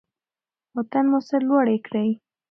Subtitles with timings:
[0.75, 2.09] وطن مو سرلوړی کړئ.